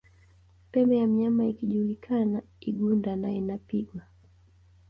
Pembe 0.71 0.95
ya 0.97 1.07
mnyama 1.07 1.45
ikijuliakana 1.45 2.39
igunda 2.69 3.15
na 3.15 3.29
inapigwa 3.39 4.01